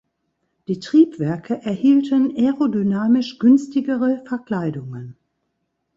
Die 0.67 0.79
Triebwerke 0.79 1.61
erhielten 1.61 2.35
aerodynamisch 2.35 3.37
günstigere 3.37 4.23
Verkleidungen. 4.27 5.15